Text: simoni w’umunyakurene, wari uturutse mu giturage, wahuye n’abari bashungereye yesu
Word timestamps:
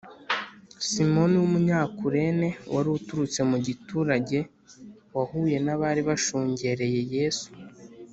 simoni 0.89 1.35
w’umunyakurene, 1.41 2.49
wari 2.73 2.89
uturutse 2.97 3.39
mu 3.49 3.57
giturage, 3.67 4.39
wahuye 5.15 5.57
n’abari 5.65 6.01
bashungereye 6.09 7.01
yesu 7.15 7.49